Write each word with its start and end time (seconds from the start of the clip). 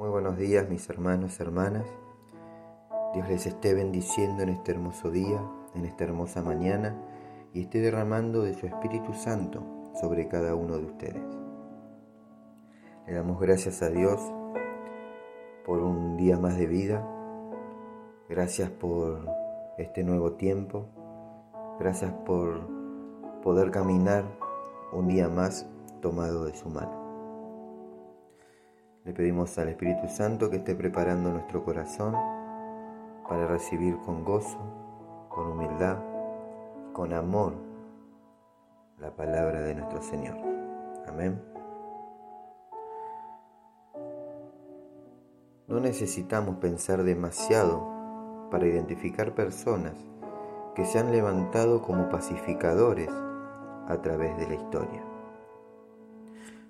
Muy 0.00 0.08
buenos 0.08 0.38
días 0.38 0.66
mis 0.66 0.88
hermanos, 0.88 1.38
hermanas. 1.40 1.84
Dios 3.12 3.28
les 3.28 3.44
esté 3.44 3.74
bendiciendo 3.74 4.42
en 4.42 4.48
este 4.48 4.72
hermoso 4.72 5.10
día, 5.10 5.42
en 5.74 5.84
esta 5.84 6.04
hermosa 6.04 6.40
mañana 6.40 6.96
y 7.52 7.60
esté 7.60 7.80
derramando 7.80 8.40
de 8.40 8.54
su 8.54 8.66
Espíritu 8.66 9.12
Santo 9.12 9.62
sobre 10.00 10.26
cada 10.26 10.54
uno 10.54 10.78
de 10.78 10.86
ustedes. 10.86 11.22
Le 13.06 13.12
damos 13.12 13.38
gracias 13.42 13.82
a 13.82 13.90
Dios 13.90 14.18
por 15.66 15.80
un 15.80 16.16
día 16.16 16.38
más 16.38 16.56
de 16.56 16.66
vida. 16.66 17.06
Gracias 18.26 18.70
por 18.70 19.28
este 19.76 20.02
nuevo 20.02 20.32
tiempo. 20.32 20.86
Gracias 21.78 22.10
por 22.24 22.62
poder 23.42 23.70
caminar 23.70 24.24
un 24.94 25.08
día 25.08 25.28
más 25.28 25.66
tomado 26.00 26.46
de 26.46 26.54
su 26.54 26.70
mano. 26.70 26.99
Le 29.04 29.14
pedimos 29.14 29.56
al 29.56 29.68
Espíritu 29.68 30.08
Santo 30.08 30.50
que 30.50 30.56
esté 30.56 30.74
preparando 30.74 31.30
nuestro 31.30 31.64
corazón 31.64 32.14
para 33.26 33.46
recibir 33.46 33.96
con 34.04 34.24
gozo, 34.24 34.58
con 35.30 35.46
humildad, 35.52 35.96
con 36.92 37.14
amor 37.14 37.54
la 38.98 39.10
palabra 39.16 39.62
de 39.62 39.74
nuestro 39.74 40.02
Señor. 40.02 40.36
Amén. 41.08 41.42
No 45.66 45.80
necesitamos 45.80 46.56
pensar 46.56 47.02
demasiado 47.02 48.48
para 48.50 48.66
identificar 48.66 49.34
personas 49.34 49.94
que 50.74 50.84
se 50.84 50.98
han 50.98 51.10
levantado 51.10 51.80
como 51.80 52.10
pacificadores 52.10 53.08
a 53.88 53.98
través 54.02 54.36
de 54.36 54.46
la 54.46 54.54
historia. 54.56 55.02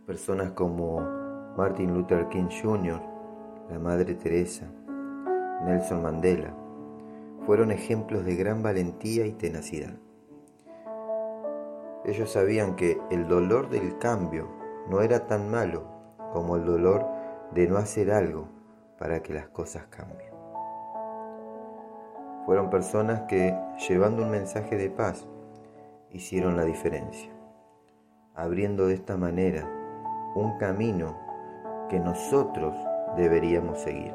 Personas 0.07 0.53
como 0.53 1.20
Martin 1.57 1.95
Luther 1.95 2.29
King 2.29 2.49
Jr., 2.63 3.01
la 3.69 3.79
Madre 3.79 4.15
Teresa, 4.15 4.67
Nelson 5.65 6.03
Mandela, 6.03 6.55
fueron 7.45 7.71
ejemplos 7.73 8.25
de 8.25 8.37
gran 8.37 8.63
valentía 8.63 9.27
y 9.27 9.33
tenacidad. 9.33 9.95
Ellos 12.05 12.31
sabían 12.31 12.77
que 12.77 12.99
el 13.11 13.29
dolor 13.29 13.69
del 13.69 13.99
cambio 13.99 14.49
no 14.89 15.01
era 15.01 15.27
tan 15.27 15.51
malo 15.51 15.85
como 16.33 16.57
el 16.57 16.65
dolor 16.65 17.07
de 17.53 17.67
no 17.67 17.77
hacer 17.77 18.13
algo 18.13 18.49
para 18.99 19.21
que 19.23 19.35
las 19.35 19.49
cosas 19.49 19.87
cambien. 19.91 20.31
Fueron 22.47 22.71
personas 22.71 23.23
que, 23.23 23.55
llevando 23.89 24.23
un 24.23 24.31
mensaje 24.31 24.77
de 24.77 24.89
paz, 24.89 25.27
hicieron 26.11 26.57
la 26.57 26.65
diferencia, 26.65 27.31
abriendo 28.35 28.87
de 28.87 28.95
esta 28.95 29.17
manera 29.17 29.69
un 30.35 30.57
camino 30.59 31.30
que 31.91 31.99
nosotros 31.99 32.73
deberíamos 33.17 33.81
seguir. 33.81 34.15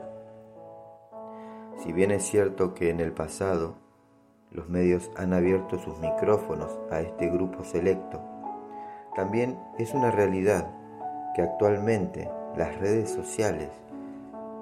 Si 1.83 1.91
bien 1.91 2.11
es 2.11 2.23
cierto 2.23 2.73
que 2.73 2.89
en 2.89 3.01
el 3.01 3.11
pasado 3.11 3.75
los 4.49 4.69
medios 4.69 5.11
han 5.17 5.33
abierto 5.33 5.77
sus 5.77 5.99
micrófonos 5.99 6.79
a 6.89 7.01
este 7.01 7.29
grupo 7.29 7.65
selecto, 7.65 8.21
también 9.13 9.59
es 9.77 9.93
una 9.93 10.09
realidad 10.09 10.73
que 11.35 11.41
actualmente 11.41 12.31
las 12.55 12.79
redes 12.79 13.09
sociales 13.09 13.69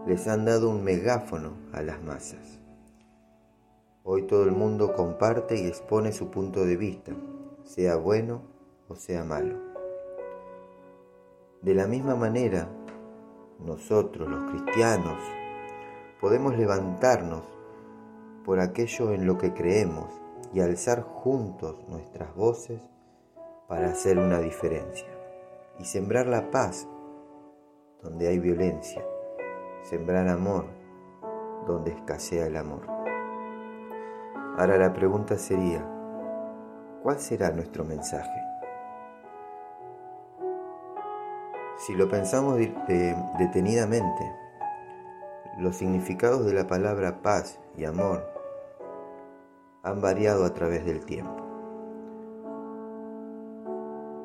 les 0.08 0.28
han 0.28 0.46
dado 0.46 0.70
un 0.70 0.84
megáfono 0.84 1.54
a 1.72 1.84
las 1.84 2.02
masas. 2.02 2.60
Hoy 4.04 4.24
todo 4.24 4.44
el 4.44 4.52
mundo 4.52 4.96
comparte 4.96 5.56
y 5.56 5.68
expone 5.68 6.12
su 6.12 6.32
punto 6.32 6.66
de 6.66 6.76
vista, 6.76 7.12
sea 7.64 7.96
bueno 7.96 8.42
o 8.90 8.96
sea 8.96 9.24
malo. 9.24 9.58
De 11.62 11.74
la 11.74 11.88
misma 11.88 12.16
manera, 12.16 12.68
nosotros 13.60 14.30
los 14.30 14.52
cristianos 14.52 15.18
podemos 16.20 16.56
levantarnos 16.58 17.44
por 18.46 18.60
aquello 18.60 19.12
en 19.12 19.26
lo 19.26 19.38
que 19.38 19.54
creemos 19.54 20.10
y 20.54 20.62
alzar 20.62 21.02
juntos 21.02 21.78
nuestras 21.88 22.36
voces 22.36 22.82
para 23.68 23.88
hacer 23.88 24.18
una 24.20 24.40
diferencia 24.40 25.08
y 25.80 25.86
sembrar 25.86 26.28
la 26.28 26.52
paz 26.52 26.88
donde 28.02 28.28
hay 28.28 28.40
violencia, 28.40 29.04
sembrar 29.84 30.28
amor 30.28 30.66
donde 31.66 31.92
escasea 31.92 32.48
el 32.48 32.58
amor. 32.58 32.86
Ahora 34.58 34.78
la 34.78 34.94
pregunta 34.94 35.38
sería, 35.38 35.84
¿cuál 37.02 37.20
será 37.20 37.52
nuestro 37.52 37.84
mensaje? 37.84 38.43
Si 41.86 41.94
lo 41.96 42.08
pensamos 42.08 42.58
detenidamente, 43.38 44.32
los 45.58 45.76
significados 45.76 46.46
de 46.46 46.54
la 46.54 46.66
palabra 46.66 47.22
paz 47.22 47.60
y 47.76 47.84
amor 47.84 48.26
han 49.84 50.00
variado 50.00 50.46
a 50.46 50.54
través 50.54 50.86
del 50.86 51.04
tiempo. 51.04 51.36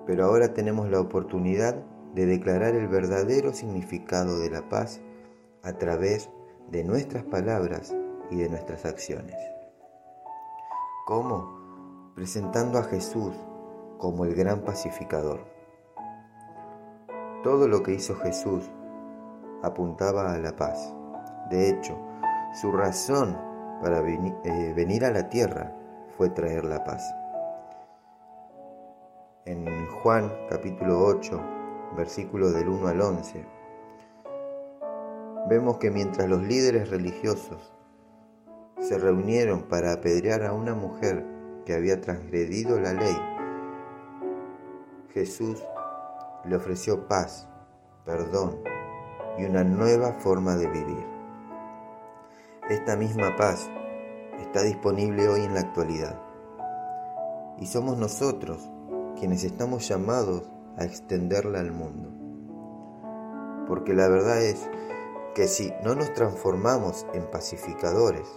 Pero 0.06 0.26
ahora 0.26 0.54
tenemos 0.54 0.88
la 0.88 1.00
oportunidad 1.00 1.74
de 2.14 2.26
declarar 2.26 2.76
el 2.76 2.86
verdadero 2.86 3.52
significado 3.52 4.38
de 4.38 4.50
la 4.50 4.68
paz 4.68 5.00
a 5.64 5.72
través 5.72 6.30
de 6.70 6.84
nuestras 6.84 7.24
palabras 7.24 7.92
y 8.30 8.36
de 8.36 8.48
nuestras 8.48 8.84
acciones. 8.84 9.36
¿Cómo? 11.06 12.12
Presentando 12.14 12.78
a 12.78 12.84
Jesús 12.84 13.34
como 13.98 14.24
el 14.26 14.36
gran 14.36 14.60
pacificador 14.60 15.57
todo 17.48 17.66
lo 17.66 17.82
que 17.82 17.94
hizo 17.94 18.14
Jesús 18.16 18.70
apuntaba 19.62 20.34
a 20.34 20.38
la 20.38 20.54
paz. 20.54 20.94
De 21.48 21.70
hecho, 21.70 21.98
su 22.60 22.70
razón 22.70 23.38
para 23.80 24.00
eh, 24.00 24.74
venir 24.76 25.02
a 25.06 25.10
la 25.10 25.30
tierra 25.30 25.74
fue 26.18 26.28
traer 26.28 26.66
la 26.66 26.84
paz. 26.84 27.02
En 29.46 29.64
Juan 30.02 30.30
capítulo 30.50 31.02
8, 31.06 31.40
versículos 31.96 32.52
del 32.52 32.68
1 32.68 32.86
al 32.86 33.00
11, 33.00 33.46
vemos 35.48 35.78
que 35.78 35.90
mientras 35.90 36.28
los 36.28 36.42
líderes 36.42 36.90
religiosos 36.90 37.72
se 38.78 38.98
reunieron 38.98 39.62
para 39.62 39.94
apedrear 39.94 40.44
a 40.44 40.52
una 40.52 40.74
mujer 40.74 41.24
que 41.64 41.72
había 41.72 41.98
transgredido 41.98 42.78
la 42.78 42.92
ley, 42.92 43.16
Jesús 45.14 45.64
le 46.44 46.56
ofreció 46.56 47.08
paz, 47.08 47.48
perdón 48.04 48.62
y 49.38 49.44
una 49.44 49.62
nueva 49.62 50.12
forma 50.14 50.56
de 50.56 50.66
vivir. 50.66 51.06
Esta 52.68 52.96
misma 52.96 53.36
paz 53.36 53.68
está 54.40 54.62
disponible 54.62 55.28
hoy 55.28 55.42
en 55.42 55.54
la 55.54 55.60
actualidad. 55.60 56.20
Y 57.58 57.66
somos 57.66 57.96
nosotros 57.96 58.68
quienes 59.18 59.44
estamos 59.44 59.88
llamados 59.88 60.42
a 60.76 60.84
extenderla 60.84 61.60
al 61.60 61.72
mundo. 61.72 62.10
Porque 63.66 63.94
la 63.94 64.08
verdad 64.08 64.42
es 64.42 64.68
que 65.34 65.46
si 65.46 65.72
no 65.84 65.94
nos 65.94 66.12
transformamos 66.14 67.06
en 67.14 67.30
pacificadores, 67.30 68.28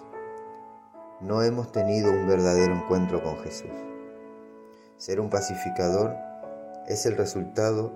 no 1.19 1.41
hemos 1.41 1.71
tenido 1.71 2.11
un 2.11 2.27
verdadero 2.27 2.75
encuentro 2.75 3.23
con 3.23 3.37
Jesús. 3.39 3.71
Ser 4.97 5.19
un 5.19 5.29
pacificador 5.29 6.15
es 6.87 7.05
el 7.05 7.17
resultado 7.17 7.91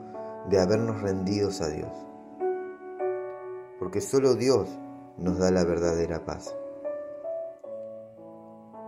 de 0.50 0.59
habernos 0.59 1.01
rendidos 1.01 1.62
a 1.62 1.69
Dios. 1.69 1.91
Porque 3.79 4.01
solo 4.01 4.35
Dios 4.35 4.69
nos 5.18 5.40
da 5.40 5.51
la 5.51 5.63
verdadera 5.63 6.25
paz. 6.25 6.56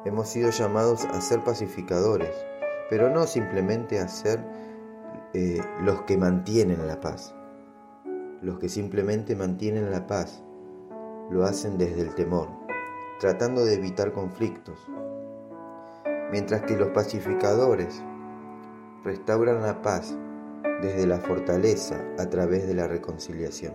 Hemos 0.06 0.30
sido 0.30 0.52
llamados 0.52 1.06
a 1.06 1.20
ser 1.22 1.44
pacificadores, 1.44 2.34
pero 2.90 3.10
no 3.10 3.28
simplemente 3.28 4.00
a 4.00 4.08
ser 4.08 4.40
eh, 5.34 5.60
los 5.82 6.04
que 6.04 6.18
mantienen 6.18 6.88
la 6.88 7.02
paz. 7.02 7.34
Los 8.42 8.60
que 8.60 8.70
simplemente 8.70 9.36
mantienen 9.36 9.92
la 9.92 10.08
paz 10.08 10.44
lo 11.30 11.44
hacen 11.44 11.78
desde 11.78 12.02
el 12.02 12.16
temor, 12.16 12.48
tratando 13.20 13.66
de 13.66 13.74
evitar 13.74 14.14
conflictos. 14.14 14.80
Mientras 16.32 16.62
que 16.62 16.78
los 16.78 16.90
pacificadores 16.90 18.02
restauran 19.08 19.62
la 19.62 19.82
paz 19.82 20.18
desde 20.82 21.08
la 21.08 21.20
fortaleza 21.20 21.96
a 22.20 22.30
través 22.30 22.68
de 22.68 22.74
la 22.74 22.90
reconciliación. 22.90 23.74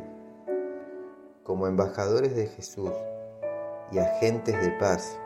Como 1.42 1.66
embajadores 1.66 2.36
de 2.36 2.48
Jesús 2.48 2.92
y 3.90 3.98
agentes 3.98 4.60
de 4.60 4.72
paz, 4.72 5.18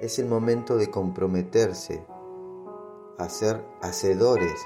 es 0.00 0.18
el 0.18 0.26
momento 0.26 0.76
de 0.76 0.90
comprometerse 0.90 2.04
a 3.18 3.28
ser 3.28 3.64
hacedores 3.80 4.60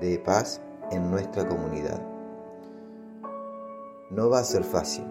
de 0.00 0.18
paz 0.18 0.62
en 0.90 1.10
nuestra 1.10 1.46
comunidad. 1.46 2.02
No 4.08 4.30
va 4.30 4.38
a 4.38 4.44
ser 4.44 4.64
fácil. 4.64 5.04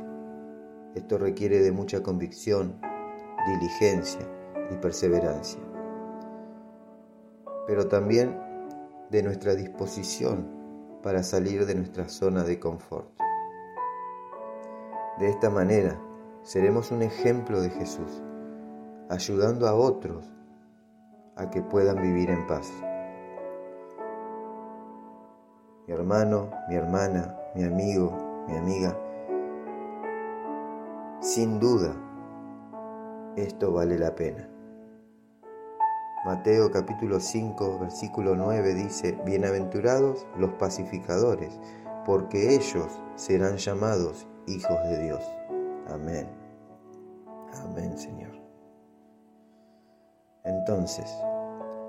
Esto 0.96 1.20
requiere 1.20 1.60
de 1.60 1.72
mucha 1.72 2.02
convicción, 2.02 2.82
diligencia 3.46 4.28
y 4.72 4.78
perseverancia 4.78 5.73
pero 7.68 7.88
también 7.88 8.40
de 9.10 9.24
nuestra 9.24 9.56
disposición 9.56 10.48
para 11.02 11.24
salir 11.24 11.66
de 11.66 11.76
nuestra 11.76 12.08
zona 12.10 12.44
de 12.44 12.60
confort. 12.60 13.08
De 15.20 15.30
esta 15.30 15.50
manera 15.50 16.00
seremos 16.42 16.92
un 16.92 17.04
ejemplo 17.04 17.62
de 17.62 17.70
Jesús, 17.70 18.22
ayudando 19.10 19.68
a 19.68 19.76
otros 19.76 20.26
a 21.36 21.50
que 21.50 21.62
puedan 21.62 22.02
vivir 22.02 22.30
en 22.30 22.46
paz. 22.48 22.72
Mi 25.88 25.94
hermano, 25.94 26.50
mi 26.70 26.76
hermana, 26.76 27.38
mi 27.56 27.64
amigo, 27.64 28.46
mi 28.48 28.58
amiga, 28.58 28.98
sin 31.20 31.60
duda, 31.60 31.94
esto 33.36 33.72
vale 33.72 33.98
la 33.98 34.14
pena. 34.16 34.53
Mateo 36.26 36.72
capítulo 36.72 37.20
5, 37.20 37.80
versículo 37.80 38.34
9 38.38 38.76
dice, 38.76 39.12
Bienaventurados 39.26 40.26
los 40.38 40.52
pacificadores, 40.52 41.60
porque 42.06 42.56
ellos 42.56 42.88
serán 43.16 43.58
llamados 43.58 44.26
hijos 44.48 44.82
de 44.84 45.04
Dios. 45.04 45.22
Amén. 45.90 46.30
Amén, 47.62 47.98
Señor. 47.98 48.32
Entonces, 50.46 51.14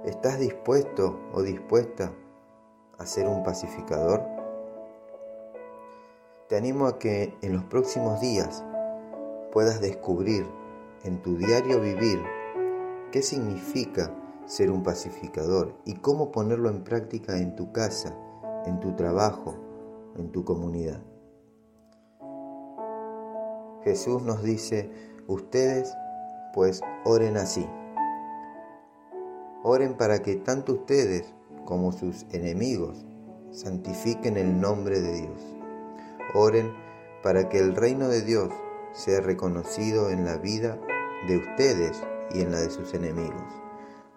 ¿estás 0.05 0.41
dispuesto 0.41 1.17
o 1.33 1.43
dispuesta 1.43 2.11
a 2.99 3.07
ser 3.07 3.29
un 3.29 3.45
pacificador? 3.45 4.21
Te 6.49 6.57
animo 6.57 6.87
a 6.87 6.99
que 6.99 7.33
en 7.41 7.53
los 7.53 7.63
próximos 7.63 8.21
días 8.21 8.65
puedas 9.53 9.81
descubrir 9.81 10.45
en 11.05 11.23
tu 11.23 11.37
diario 11.37 11.81
vivir 11.81 12.21
qué 13.13 13.23
significa 13.23 14.11
ser 14.47 14.71
un 14.71 14.83
pacificador 14.83 15.75
y 15.85 15.95
cómo 15.95 16.31
ponerlo 16.31 16.69
en 16.69 16.85
práctica 16.85 17.39
en 17.39 17.57
tu 17.57 17.73
casa, 17.73 18.17
en 18.67 18.81
tu 18.81 18.95
trabajo, 18.97 19.55
en 20.17 20.31
tu 20.31 20.45
comunidad. 20.45 21.03
Jesús 23.83 24.23
nos 24.23 24.43
dice, 24.43 24.91
ustedes 25.27 25.95
pues 26.55 26.81
oren 27.05 27.37
así. 27.37 27.67
Oren 29.63 29.97
para 29.97 30.23
que 30.23 30.37
tanto 30.37 30.75
ustedes 30.75 31.35
como 31.65 31.93
sus 31.93 32.27
enemigos 32.33 33.05
santifiquen 33.51 34.37
el 34.37 34.61
nombre 34.61 35.01
de 35.01 35.13
Dios. 35.21 35.57
Oren 36.35 36.73
para 37.23 37.49
que 37.49 37.59
el 37.59 37.75
reino 37.75 38.09
de 38.09 38.23
Dios 38.23 38.51
sea 38.93 39.21
reconocido 39.21 40.11
en 40.11 40.25
la 40.25 40.37
vida 40.37 40.79
de 41.27 41.39
ustedes 41.39 42.03
y 42.33 42.41
en 42.41 42.53
la 42.53 42.61
de 42.61 42.71
sus 42.71 42.95
enemigos. 42.95 43.65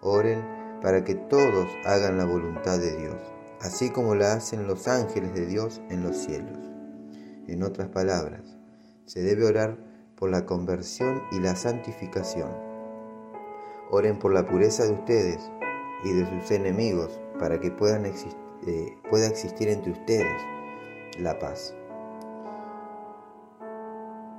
Oren 0.00 0.44
para 0.80 1.02
que 1.04 1.14
todos 1.14 1.68
hagan 1.84 2.18
la 2.18 2.24
voluntad 2.24 2.78
de 2.78 2.96
Dios, 2.96 3.16
así 3.60 3.90
como 3.90 4.14
la 4.14 4.34
hacen 4.34 4.66
los 4.66 4.86
ángeles 4.86 5.34
de 5.34 5.46
Dios 5.46 5.80
en 5.90 6.04
los 6.04 6.16
cielos. 6.16 6.58
En 7.48 7.62
otras 7.62 7.88
palabras, 7.88 8.56
se 9.06 9.22
debe 9.22 9.44
orar 9.44 9.78
por 10.16 10.30
la 10.30 10.46
conversión 10.46 11.22
y 11.32 11.40
la 11.40 11.56
santificación. 11.56 12.50
Oren 13.90 14.18
por 14.18 14.32
la 14.32 14.46
pureza 14.46 14.84
de 14.84 14.92
ustedes 14.92 15.50
y 16.04 16.12
de 16.12 16.26
sus 16.26 16.50
enemigos 16.50 17.20
para 17.38 17.58
que 17.58 17.68
eh, 17.68 18.96
pueda 19.10 19.26
existir 19.26 19.68
entre 19.68 19.92
ustedes 19.92 20.42
la 21.18 21.38
paz. 21.38 21.74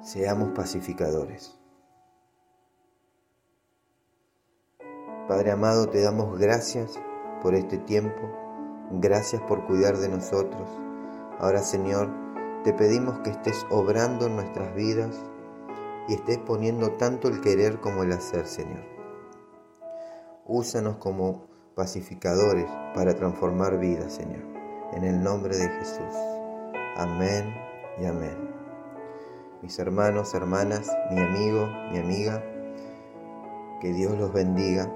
Seamos 0.02 0.52
pacificadores. 0.52 1.59
Padre 5.30 5.52
amado, 5.52 5.88
te 5.88 6.02
damos 6.02 6.40
gracias 6.40 7.00
por 7.44 7.54
este 7.54 7.78
tiempo, 7.78 8.20
gracias 8.92 9.42
por 9.44 9.68
cuidar 9.68 9.98
de 9.98 10.10
nosotros. 10.10 10.68
Ahora 11.40 11.60
Señor, 11.60 12.10
te 12.64 12.74
pedimos 12.74 13.20
que 13.20 13.30
estés 13.30 13.64
obrando 13.70 14.26
en 14.26 14.36
nuestras 14.36 14.74
vidas 14.74 15.16
y 16.08 16.16
estés 16.16 16.40
poniendo 16.40 16.94
tanto 16.98 17.28
el 17.28 17.42
querer 17.42 17.80
como 17.80 18.02
el 18.02 18.12
hacer, 18.12 18.48
Señor. 18.48 18.84
Úsanos 20.46 20.98
como 20.98 21.46
pacificadores 21.76 22.66
para 22.96 23.14
transformar 23.14 23.78
vidas, 23.78 24.14
Señor. 24.14 24.44
En 24.94 25.04
el 25.04 25.22
nombre 25.22 25.56
de 25.56 25.70
Jesús. 25.70 26.16
Amén 26.98 27.54
y 28.00 28.06
amén 28.06 28.50
mis 29.62 29.78
hermanos, 29.78 30.34
hermanas, 30.34 30.90
mi 31.12 31.20
amigo, 31.20 31.68
mi 31.92 32.00
amiga. 32.00 32.44
Que 33.82 33.94
Dios 33.94 34.18
los 34.18 34.34
bendiga. 34.34 34.90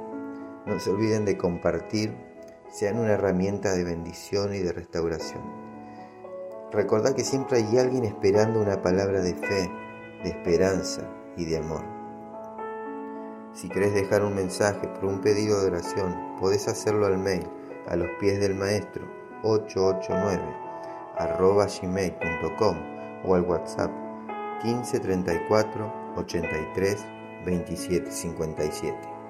No 0.65 0.79
se 0.79 0.91
olviden 0.91 1.25
de 1.25 1.37
compartir, 1.37 2.15
sean 2.71 2.97
una 2.97 3.13
herramienta 3.13 3.73
de 3.73 3.83
bendición 3.83 4.55
y 4.55 4.59
de 4.59 4.71
restauración. 4.71 5.43
Recordad 6.71 7.13
que 7.13 7.23
siempre 7.23 7.57
hay 7.57 7.77
alguien 7.77 8.05
esperando 8.05 8.61
una 8.61 8.81
palabra 8.81 9.21
de 9.21 9.35
fe, 9.35 9.69
de 10.23 10.29
esperanza 10.29 11.01
y 11.37 11.45
de 11.45 11.57
amor. 11.57 11.83
Si 13.53 13.69
querés 13.69 13.93
dejar 13.93 14.23
un 14.23 14.33
mensaje 14.33 14.87
por 14.87 15.05
un 15.05 15.21
pedido 15.21 15.61
de 15.61 15.67
oración, 15.67 16.37
podés 16.39 16.67
hacerlo 16.67 17.05
al 17.05 17.19
mail 17.19 17.47
a 17.87 17.95
los 17.95 18.09
pies 18.19 18.39
del 18.39 18.55
maestro 18.55 19.05
889 19.43 20.41
arroba 21.17 21.67
gmail.com 21.67 22.77
o 23.25 23.35
al 23.35 23.43
WhatsApp 23.43 23.91
15 24.63 24.99
34 24.99 25.93
83 26.15 27.05
27 27.45 28.11
57. 28.11 29.22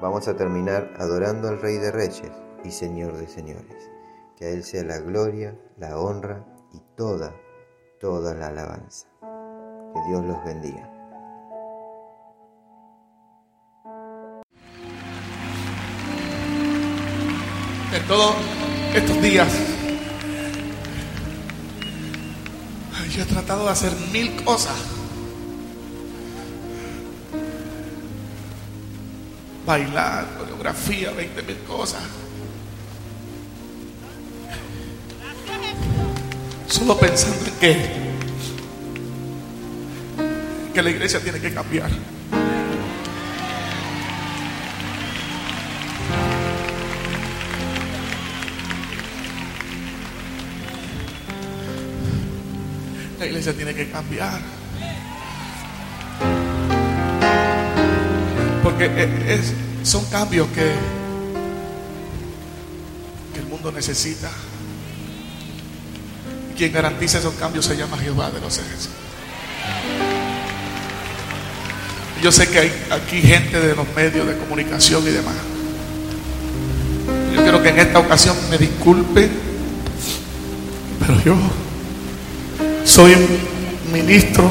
Vamos 0.00 0.28
a 0.28 0.36
terminar 0.36 0.92
adorando 0.98 1.48
al 1.48 1.60
Rey 1.60 1.78
de 1.78 1.90
Reyes 1.90 2.32
y 2.64 2.70
Señor 2.70 3.16
de 3.16 3.28
Señores. 3.28 3.90
Que 4.36 4.46
a 4.46 4.48
Él 4.50 4.64
sea 4.64 4.84
la 4.84 4.98
gloria, 4.98 5.58
la 5.78 5.98
honra 5.98 6.44
y 6.72 6.80
toda, 6.96 7.34
toda 8.00 8.34
la 8.34 8.48
alabanza. 8.48 9.06
Que 9.20 10.00
Dios 10.08 10.24
los 10.24 10.44
bendiga. 10.44 10.92
En 17.94 18.06
todos 18.06 18.34
estos 18.94 19.22
días 19.22 19.76
Yo 23.16 23.22
he 23.22 23.26
tratado 23.26 23.64
de 23.64 23.70
hacer 23.70 23.92
mil 24.12 24.44
cosas. 24.44 24.95
Bailar, 29.66 30.24
coreografía, 30.38 31.10
veinte 31.10 31.42
mil 31.42 31.58
cosas. 31.66 32.02
Solo 36.68 36.96
pensando 36.96 37.46
en 37.46 37.54
que, 37.58 37.88
que 40.72 40.82
la 40.82 40.90
iglesia 40.90 41.18
tiene 41.18 41.40
que 41.40 41.52
cambiar. 41.52 41.90
La 53.18 53.26
iglesia 53.26 53.52
tiene 53.52 53.74
que 53.74 53.90
cambiar. 53.90 54.55
Porque 58.76 59.08
es, 59.28 59.54
son 59.88 60.04
cambios 60.06 60.46
que, 60.48 60.70
el 63.40 63.46
mundo 63.46 63.72
necesita. 63.72 64.30
Quien 66.58 66.72
garantiza 66.72 67.18
esos 67.18 67.32
cambios 67.34 67.64
se 67.64 67.74
llama 67.74 67.96
Jehová 67.96 68.30
de 68.30 68.38
los 68.40 68.58
ejércitos. 68.58 68.90
Yo 72.22 72.30
sé 72.30 72.48
que 72.48 72.58
hay 72.58 72.86
aquí 72.90 73.22
gente 73.22 73.58
de 73.60 73.74
los 73.74 73.86
medios 73.94 74.26
de 74.26 74.36
comunicación 74.36 75.02
y 75.04 75.10
demás. 75.10 75.36
Yo 77.34 77.42
quiero 77.42 77.62
que 77.62 77.70
en 77.70 77.78
esta 77.78 77.98
ocasión 77.98 78.36
me 78.50 78.58
disculpe, 78.58 79.30
pero 81.00 81.22
yo 81.22 81.34
soy 82.84 83.16
ministro 83.90 84.50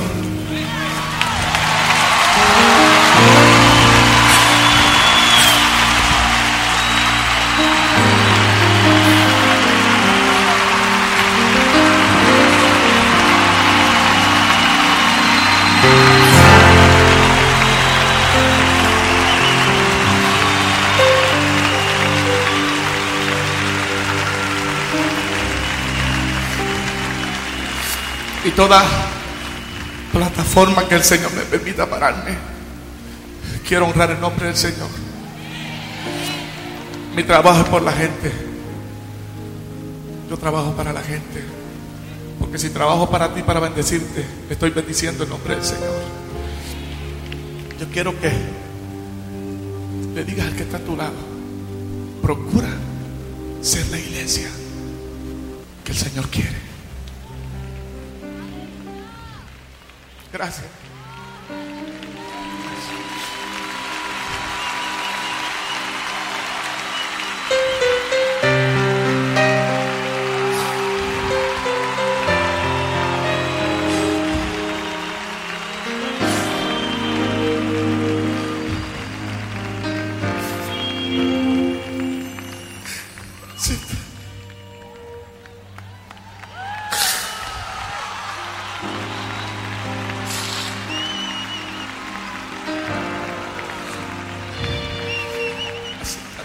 toda 28.55 28.81
plataforma 30.11 30.87
que 30.87 30.95
el 30.95 31.03
Señor 31.03 31.33
me 31.33 31.41
permita 31.41 31.89
pararme. 31.89 32.37
Quiero 33.67 33.87
honrar 33.87 34.11
el 34.11 34.19
nombre 34.19 34.47
del 34.47 34.55
Señor. 34.55 34.89
Mi 37.15 37.23
trabajo 37.23 37.61
es 37.61 37.69
por 37.69 37.81
la 37.81 37.91
gente. 37.91 38.31
Yo 40.29 40.37
trabajo 40.37 40.71
para 40.71 40.93
la 40.93 41.01
gente. 41.01 41.43
Porque 42.39 42.57
si 42.57 42.69
trabajo 42.69 43.09
para 43.09 43.33
ti, 43.33 43.41
para 43.41 43.59
bendecirte, 43.59 44.25
estoy 44.49 44.69
bendiciendo 44.69 45.23
el 45.23 45.29
nombre 45.29 45.55
del 45.55 45.63
Señor. 45.63 46.01
Yo 47.79 47.87
quiero 47.91 48.19
que 48.19 48.31
le 50.13 50.23
digas 50.23 50.47
al 50.47 50.55
que 50.55 50.63
está 50.63 50.77
a 50.77 50.81
tu 50.81 50.95
lado, 50.95 51.15
procura 52.21 52.69
ser 53.61 53.85
la 53.87 53.99
iglesia 53.99 54.49
que 55.83 55.91
el 55.91 55.97
Señor 55.97 56.29
quiere. 56.29 56.74
Gracias. 60.35 60.94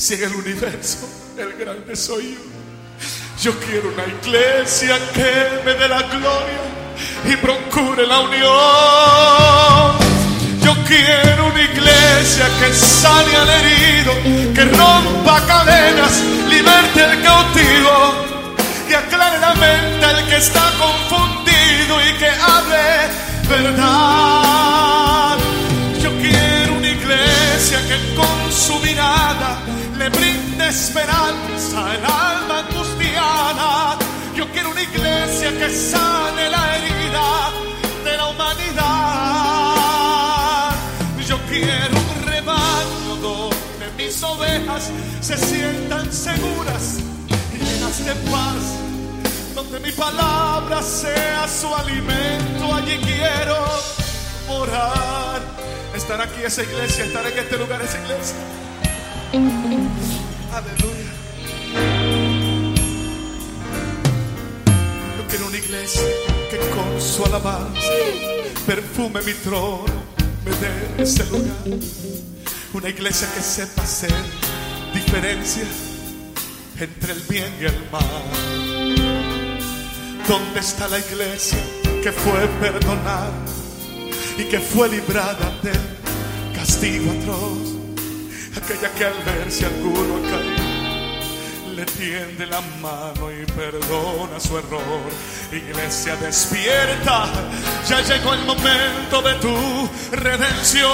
si 0.00 0.14
en 0.14 0.24
el 0.24 0.34
universo 0.34 1.06
el 1.36 1.52
grande 1.58 1.94
soy 1.94 2.32
yo. 2.32 2.40
Yo 3.42 3.60
quiero 3.60 3.90
una 3.90 4.06
iglesia 4.06 4.98
que 5.12 5.62
me 5.62 5.74
dé 5.74 5.88
la 5.88 6.02
gloria 6.04 6.60
y 7.26 7.36
procure 7.36 8.06
la 8.06 8.20
unión. 8.20 8.50
Yo 10.62 10.74
quiero 10.86 11.48
una 11.48 11.62
iglesia 11.62 12.46
que 12.60 12.72
sane 12.74 13.36
al 13.36 13.50
herido, 13.50 14.12
que 14.54 14.64
rompa 14.64 15.46
cadenas, 15.46 16.22
liberte 16.48 17.04
el 17.04 17.22
cautivo, 17.22 18.14
que 18.88 18.96
aclare 18.96 19.38
la 19.38 19.54
mente 19.54 20.06
al 20.06 20.26
que 20.26 20.36
está 20.36 20.72
confundido 20.78 22.00
y 22.08 22.12
que 22.18 22.28
hable 22.28 23.08
verdad. 23.50 24.69
Paz. 48.14 49.54
Donde 49.54 49.80
mi 49.80 49.92
palabra 49.92 50.82
sea 50.82 51.46
su 51.48 51.74
alimento, 51.74 52.74
allí 52.74 52.98
quiero 52.98 53.56
morar. 54.48 55.40
Estar 55.94 56.20
aquí 56.20 56.42
esa 56.44 56.62
iglesia, 56.62 57.04
estar 57.04 57.26
en 57.26 57.38
este 57.38 57.58
lugar 57.58 57.82
esa 57.82 57.98
iglesia. 57.98 58.36
Aleluya. 60.52 61.10
Yo 65.16 65.26
quiero 65.28 65.46
una 65.46 65.56
iglesia 65.56 66.02
que 66.50 66.58
con 66.58 67.00
su 67.00 67.24
alabanza 67.24 67.80
perfume 68.66 69.20
mi 69.22 69.32
trono, 69.34 69.84
me 70.44 70.50
dé 70.52 71.02
ese 71.02 71.24
lugar. 71.26 71.78
Una 72.72 72.88
iglesia 72.88 73.28
que 73.34 73.40
sepa 73.40 73.82
hacer 73.82 74.14
diferencia 74.94 75.64
entre 76.80 77.12
el 77.12 77.20
bien 77.28 77.52
y 77.60 77.64
el 77.64 77.90
mal. 77.90 78.02
¿Dónde 80.26 80.60
está 80.60 80.88
la 80.88 80.98
iglesia 80.98 81.58
que 82.02 82.12
fue 82.12 82.46
perdonada 82.60 83.32
y 84.38 84.44
que 84.44 84.58
fue 84.58 84.88
librada 84.88 85.52
del 85.62 85.80
castigo 86.54 87.10
atroz? 87.10 87.80
aquella 88.56 88.92
que 88.94 89.04
al 89.04 89.14
verse 89.24 89.66
alguno 89.66 90.20
caído, 90.22 91.74
le 91.74 91.84
tiende 91.86 92.46
la 92.46 92.60
mano 92.80 93.30
y 93.30 93.44
perdona 93.46 94.38
su 94.38 94.58
error. 94.58 95.10
Iglesia 95.52 96.16
despierta, 96.16 97.26
ya 97.88 98.00
llegó 98.02 98.34
el 98.34 98.44
momento 98.44 99.22
de 99.22 99.34
tu 99.34 99.88
redención. 100.12 100.90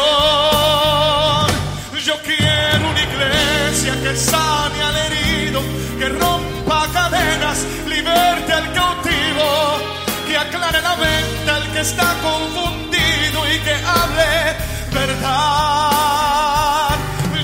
Yo 2.06 2.14
quiero 2.22 2.88
una 2.88 3.02
iglesia 3.02 4.00
que 4.00 4.14
sane 4.14 4.80
al 4.80 4.96
herido, 5.06 5.60
que 5.98 6.08
rompa 6.08 6.86
cadenas, 6.92 7.66
liberte 7.88 8.52
al 8.52 8.72
cautivo, 8.72 9.78
que 10.24 10.38
aclare 10.38 10.82
la 10.82 10.94
mente 10.94 11.50
al 11.50 11.72
que 11.72 11.80
está 11.80 12.14
confundido 12.22 13.44
y 13.52 13.58
que 13.58 13.74
hable 13.74 14.56
verdad. 14.92 15.30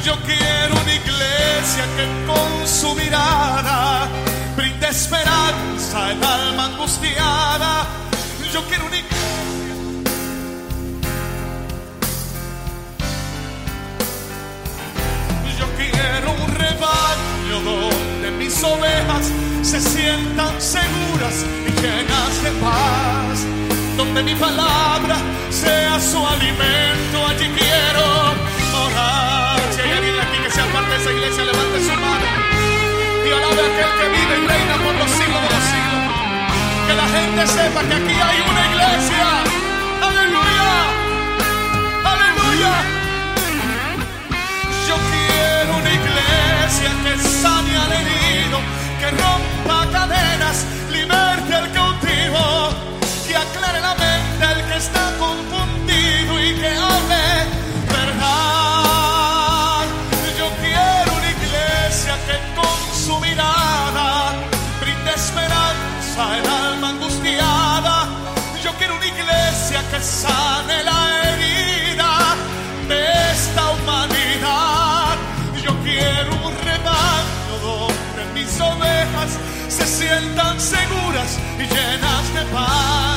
Yo 0.04 0.14
quiero 0.22 0.80
una 0.80 0.94
iglesia 0.94 1.84
que 1.96 2.06
con 2.24 2.68
su 2.68 2.94
mirada 2.94 4.06
brinde 4.56 4.86
esperanza 4.86 6.06
al 6.06 6.22
alma 6.22 6.66
angustiada. 6.66 7.88
Yo 8.52 8.62
quiero 8.68 8.86
una 8.86 8.91
donde 17.64 18.30
mis 18.38 18.62
ovejas 18.62 19.30
se 19.62 19.80
sientan 19.80 20.60
seguras 20.60 21.44
y 21.66 21.70
llenas 21.80 22.42
de 22.42 22.50
paz. 22.60 23.46
Donde 23.96 24.22
mi 24.22 24.34
palabra 24.34 25.16
sea 25.50 26.00
su 26.00 26.26
alimento, 26.26 27.26
allí 27.28 27.48
quiero 27.48 28.34
morar. 28.72 29.60
Si 29.74 29.80
hay 29.80 29.92
alguien 29.92 30.18
aquí 30.20 30.38
que 30.44 30.50
sea 30.50 30.66
parte 30.72 30.90
de 30.90 30.96
esa 30.96 31.12
iglesia, 31.12 31.44
levante 31.44 31.78
su 31.80 31.94
mano 32.00 32.26
y 33.24 33.30
alabe 33.30 33.62
a 33.62 33.68
aquel 33.70 33.90
que 33.98 34.08
vive 34.16 34.34
y 34.42 34.46
reina 34.46 34.74
por 34.84 34.94
los 34.94 35.10
siglos 35.10 35.42
de 35.42 35.50
los 35.54 35.64
siglos. 35.72 36.02
Que 36.86 36.94
la 36.94 37.08
gente 37.16 37.46
sepa 37.46 37.80
que 37.82 37.94
aquí 37.94 38.16
hay 38.28 38.38
una 38.50 38.62
iglesia. 38.70 39.51
Rompa 49.20 49.90
cadenas, 49.90 50.66
liberte 50.90 51.31
seguras 81.52 81.58
y 81.58 81.74
llenas 81.74 83.11